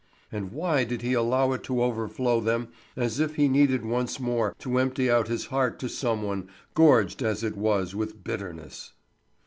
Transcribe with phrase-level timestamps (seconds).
[0.31, 4.55] And why did he allow it to overflow them as if he needed once more
[4.57, 8.93] to empty out his heart to some one, gorged as it was with bitterness?